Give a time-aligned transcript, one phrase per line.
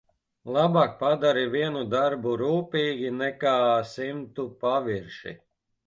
[0.53, 3.55] Labāk padari vienu darbu rūpīgi nekā
[3.95, 5.41] simtu pavirši.